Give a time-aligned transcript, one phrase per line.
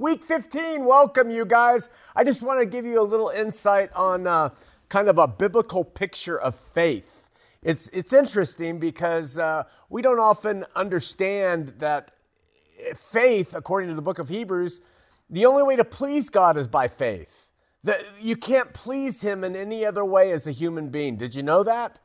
[0.00, 1.90] Week 15, welcome you guys.
[2.16, 4.48] I just want to give you a little insight on uh,
[4.88, 7.28] kind of a biblical picture of faith.
[7.62, 12.12] It's, it's interesting because uh, we don't often understand that
[12.96, 14.80] faith, according to the book of Hebrews,
[15.28, 17.50] the only way to please God is by faith.
[17.84, 21.18] That you can't please Him in any other way as a human being.
[21.18, 21.98] Did you know that?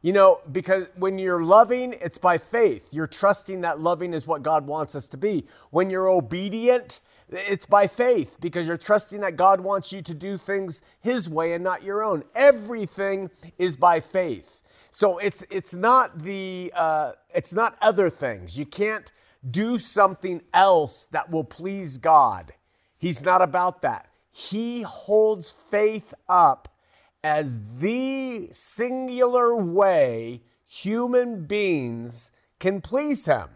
[0.00, 2.90] You know, because when you're loving, it's by faith.
[2.92, 5.44] You're trusting that loving is what God wants us to be.
[5.70, 7.00] When you're obedient,
[7.32, 11.52] it's by faith because you're trusting that God wants you to do things His way
[11.52, 12.24] and not your own.
[12.34, 14.60] Everything is by faith.
[14.90, 18.58] So it's it's not the uh, it's not other things.
[18.58, 19.10] You can't
[19.48, 22.52] do something else that will please God.
[22.98, 24.08] He's not about that.
[24.30, 26.68] He holds faith up
[27.24, 33.48] as the singular way human beings can please him.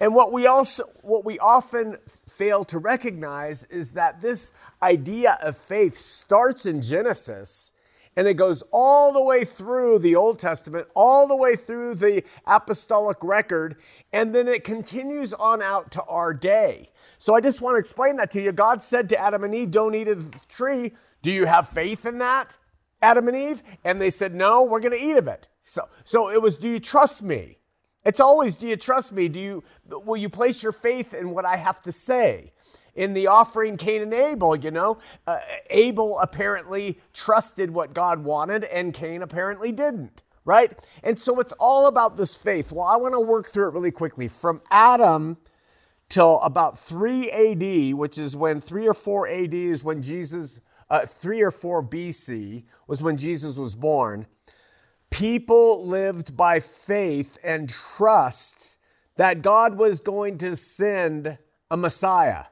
[0.00, 1.98] And what we also what we often
[2.28, 7.72] fail to recognize is that this idea of faith starts in Genesis
[8.16, 12.22] and it goes all the way through the Old Testament, all the way through the
[12.46, 13.76] apostolic record,
[14.12, 16.90] and then it continues on out to our day.
[17.18, 18.52] So I just want to explain that to you.
[18.52, 20.92] God said to Adam and Eve, Don't eat of the tree.
[21.22, 22.56] Do you have faith in that?
[23.02, 23.62] Adam and Eve?
[23.84, 25.48] And they said, No, we're going to eat of it.
[25.64, 27.58] So, so it was, Do you trust me?
[28.04, 29.28] It's always, Do you trust me?
[29.28, 32.52] Do you, will you place your faith in what I have to say?
[32.94, 38.64] In the offering Cain and Abel, you know, uh, Abel apparently trusted what God wanted
[38.64, 40.78] and Cain apparently didn't, right?
[41.02, 42.70] And so it's all about this faith.
[42.70, 44.28] Well, I want to work through it really quickly.
[44.28, 45.38] From Adam
[46.08, 50.60] till about 3 AD, which is when 3 or 4 AD is when Jesus
[50.90, 54.26] uh, 3 or 4 BC was when Jesus was born,
[55.14, 58.78] people lived by faith and trust
[59.16, 61.38] that God was going to send
[61.70, 62.46] a Messiah.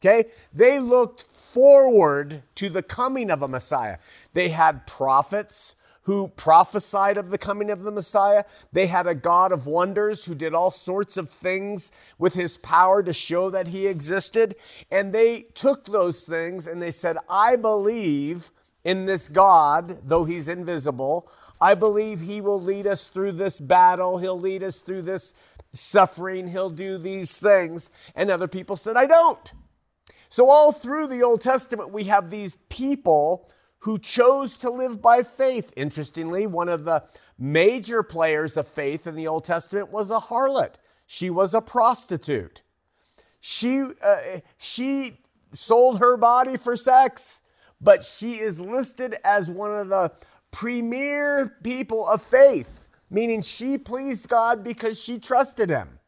[0.00, 0.28] Okay?
[0.52, 3.98] They looked forward to the coming of a Messiah.
[4.32, 8.42] They had prophets who prophesied of the coming of the Messiah.
[8.72, 13.04] They had a God of wonders who did all sorts of things with his power
[13.04, 14.56] to show that he existed.
[14.90, 18.50] And they took those things and they said, I believe
[18.82, 21.30] in this God, though he's invisible.
[21.60, 24.18] I believe he will lead us through this battle.
[24.18, 25.34] He'll lead us through this
[25.72, 26.48] suffering.
[26.48, 27.90] He'll do these things.
[28.14, 29.52] And other people said, I don't.
[30.28, 33.50] So, all through the Old Testament, we have these people
[33.80, 35.72] who chose to live by faith.
[35.76, 37.02] Interestingly, one of the
[37.38, 40.74] major players of faith in the Old Testament was a harlot.
[41.06, 42.62] She was a prostitute.
[43.40, 45.18] She, uh, she
[45.52, 47.40] sold her body for sex,
[47.80, 50.12] but she is listed as one of the
[50.50, 55.98] premier people of faith, meaning she pleased God because she trusted Him.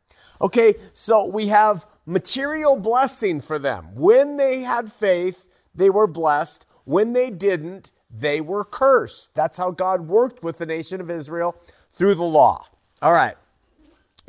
[0.40, 3.94] Okay, so we have material blessing for them.
[3.94, 6.66] When they had faith, they were blessed.
[6.84, 9.34] When they didn't, they were cursed.
[9.34, 11.56] That's how God worked with the nation of Israel
[11.90, 12.66] through the law.
[13.00, 13.36] All right.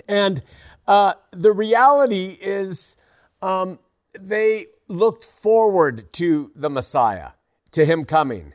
[0.08, 0.44] And
[0.88, 2.98] uh, the reality is
[3.42, 3.80] um,
[4.18, 7.32] they looked forward to the Messiah,
[7.72, 8.54] to him coming.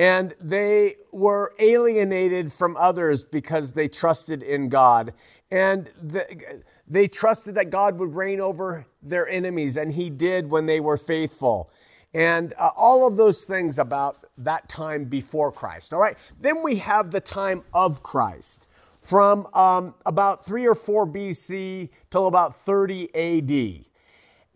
[0.00, 5.12] And they were alienated from others because they trusted in God.
[5.50, 10.64] And the, they trusted that God would reign over their enemies, and he did when
[10.64, 11.70] they were faithful
[12.12, 15.92] and uh, all of those things about that time before Christ.
[15.92, 16.16] All right.
[16.40, 18.66] Then we have the time of Christ
[19.00, 23.84] from um, about 3 or 4 BC till about 30 AD.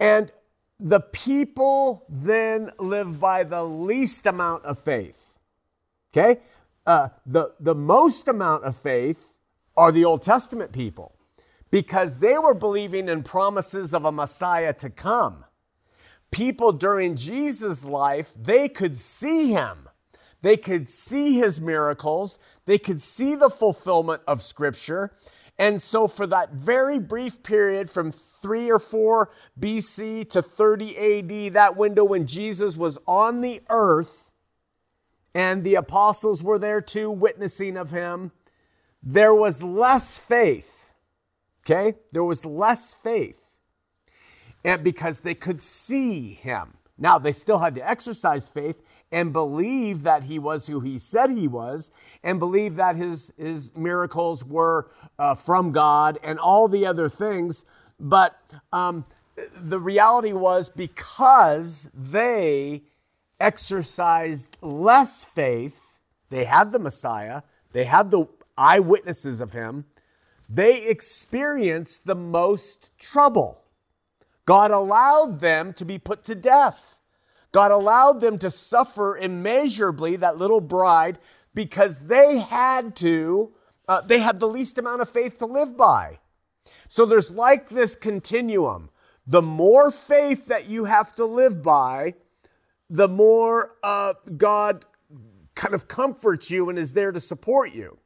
[0.00, 0.32] And
[0.80, 5.23] the people then live by the least amount of faith.
[6.16, 6.40] Okay?
[6.86, 9.38] Uh, the, the most amount of faith
[9.76, 11.16] are the Old Testament people
[11.70, 15.44] because they were believing in promises of a Messiah to come
[16.34, 19.88] people during Jesus' life, they could see him.
[20.42, 22.40] They could see his miracles.
[22.66, 25.16] They could see the fulfillment of Scripture.
[25.58, 30.96] And so, for that very brief period from 3 or 4 BC to 30
[31.46, 34.32] AD, that window when Jesus was on the earth
[35.34, 38.32] and the apostles were there too, witnessing of him,
[39.02, 40.94] there was less faith.
[41.64, 41.94] Okay?
[42.12, 43.44] There was less faith
[44.64, 46.74] and because they could see him.
[46.96, 48.80] Now, they still had to exercise faith
[49.12, 51.90] and believe that he was who he said he was,
[52.22, 57.64] and believe that his, his miracles were uh, from God and all the other things.
[58.00, 58.40] But
[58.72, 59.04] um,
[59.56, 62.82] the reality was because they
[63.44, 66.00] exercised less faith,
[66.30, 67.42] they had the Messiah,
[67.72, 68.26] they had the
[68.56, 69.84] eyewitnesses of him,
[70.48, 73.66] they experienced the most trouble.
[74.46, 76.98] God allowed them to be put to death.
[77.52, 81.18] God allowed them to suffer immeasurably, that little bride,
[81.54, 83.52] because they had to,
[83.88, 86.18] uh, they had the least amount of faith to live by.
[86.88, 88.88] So there's like this continuum.
[89.26, 92.14] The more faith that you have to live by,
[92.94, 94.84] the more uh, God
[95.56, 97.98] kind of comforts you and is there to support you.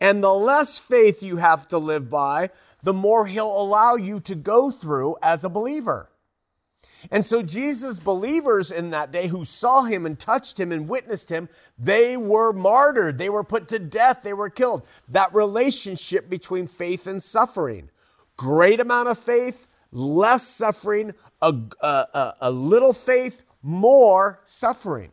[0.00, 2.50] And the less faith you have to live by,
[2.82, 6.10] the more he'll allow you to go through as a believer.
[7.10, 11.30] And so Jesus' believers in that day who saw him and touched him and witnessed
[11.30, 11.48] him,
[11.78, 13.16] they were martyred.
[13.16, 14.20] They were put to death.
[14.22, 14.86] They were killed.
[15.08, 17.88] That relationship between faith and suffering.
[18.36, 25.10] Great amount of faith, less suffering, a, a, a little faith, more suffering.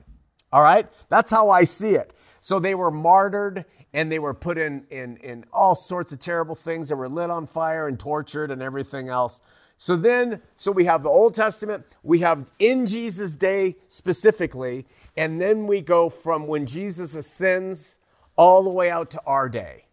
[0.52, 0.88] All right?
[1.08, 2.14] That's how I see it.
[2.42, 3.64] So they were martyred
[3.94, 6.90] and they were put in, in, in all sorts of terrible things.
[6.90, 9.42] They were lit on fire and tortured and everything else.
[9.78, 14.86] So then, so we have the Old Testament, we have in Jesus' day specifically,
[15.18, 18.00] and then we go from when Jesus ascends
[18.36, 19.86] all the way out to our day.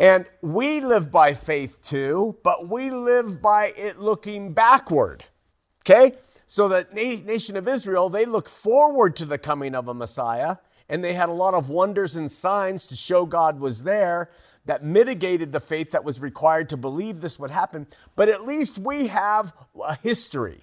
[0.00, 5.24] And we live by faith too, but we live by it looking backward.
[5.82, 6.16] Okay?
[6.46, 10.56] So the nation of Israel, they look forward to the coming of a Messiah,
[10.88, 14.30] and they had a lot of wonders and signs to show God was there
[14.64, 17.86] that mitigated the faith that was required to believe this would happen.
[18.16, 19.52] But at least we have
[19.84, 20.62] a history.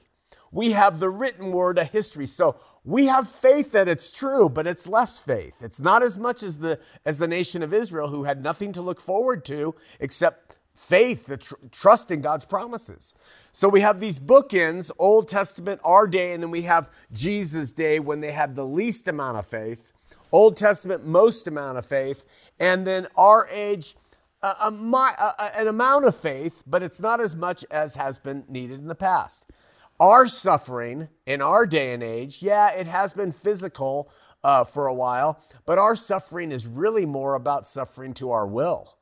[0.51, 2.25] We have the written word, a history.
[2.25, 5.61] So we have faith that it's true, but it's less faith.
[5.61, 8.81] It's not as much as the as the nation of Israel who had nothing to
[8.81, 10.47] look forward to except
[10.77, 13.15] faith, the tr- trust in God's promises.
[13.51, 17.99] So we have these bookends, Old Testament, our day, and then we have Jesus' day
[17.99, 19.91] when they had the least amount of faith,
[20.31, 22.25] Old Testament, most amount of faith,
[22.59, 23.95] and then our age,
[24.43, 28.43] a, a, a, an amount of faith, but it's not as much as has been
[28.47, 29.47] needed in the past.
[29.99, 34.11] Our suffering in our day and age, yeah, it has been physical
[34.43, 38.97] uh, for a while, but our suffering is really more about suffering to our will.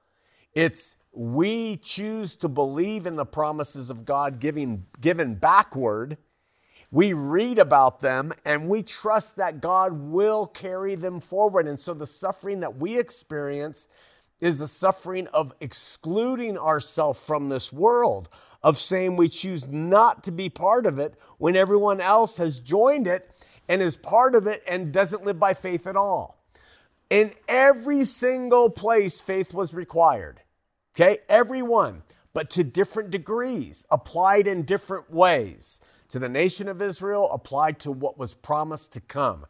[0.54, 6.18] It's we choose to believe in the promises of God giving, given backward.
[6.92, 11.68] We read about them and we trust that God will carry them forward.
[11.68, 13.88] And so the suffering that we experience
[14.40, 18.30] is the suffering of excluding ourselves from this world,
[18.66, 23.06] of saying we choose not to be part of it when everyone else has joined
[23.06, 23.30] it
[23.70, 26.44] and is part of it and doesn't live by faith at all.
[27.12, 30.42] In every single place, faith was required.
[30.96, 32.02] Okay, everyone,
[32.34, 35.80] but to different degrees, applied in different ways.
[36.10, 39.46] To the nation of Israel, applied to what was promised to come.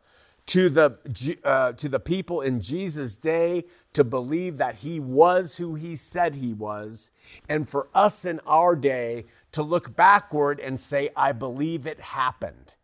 [0.47, 5.75] To the, uh, to the people in Jesus' day, to believe that he was who
[5.75, 7.11] he said he was.
[7.49, 12.75] And for us in our day, to look backward and say, I believe it happened.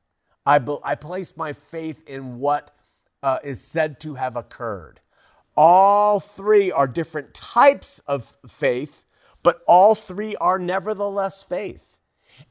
[0.46, 2.76] I, be- I place my faith in what
[3.22, 5.00] uh, is said to have occurred.
[5.56, 9.06] All three are different types of faith,
[9.44, 11.91] but all three are nevertheless faith.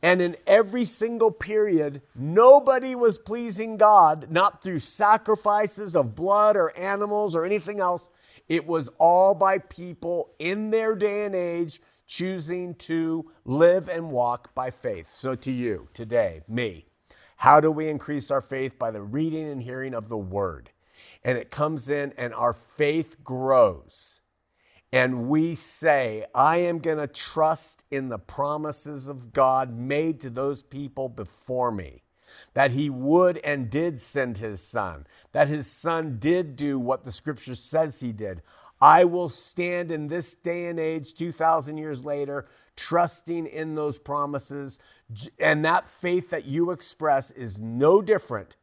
[0.02, 6.76] And in every single period, nobody was pleasing God, not through sacrifices of blood or
[6.76, 8.08] animals or anything else.
[8.48, 14.54] It was all by people in their day and age choosing to live and walk
[14.54, 15.08] by faith.
[15.08, 16.86] So, to you today, me,
[17.36, 18.78] how do we increase our faith?
[18.78, 20.70] By the reading and hearing of the word
[21.22, 24.19] and it comes in and our faith grows.
[24.92, 30.30] And we say, I am going to trust in the promises of God made to
[30.30, 32.02] those people before me.
[32.54, 37.10] That he would and did send his son, that his son did do what the
[37.10, 38.42] scripture says he did.
[38.80, 44.78] I will stand in this day and age, 2,000 years later, trusting in those promises.
[45.38, 48.56] And that faith that you express is no different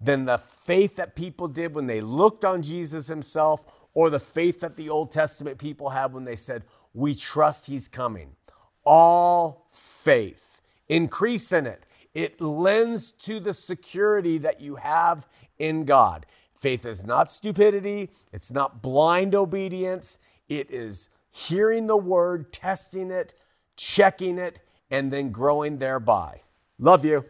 [0.00, 3.64] than the faith that people did when they looked on Jesus himself
[3.94, 6.64] or the faith that the Old Testament people had when they said,
[6.94, 8.36] We trust he's coming.
[8.84, 10.60] All faith.
[10.88, 11.84] Increase in it.
[12.14, 15.26] It lends to the security that you have
[15.58, 16.26] in God.
[16.54, 20.18] Faith is not stupidity, it's not blind obedience,
[20.48, 23.34] it is hearing the word, testing it,
[23.76, 26.42] checking it, and then growing thereby.
[26.78, 27.24] Love you.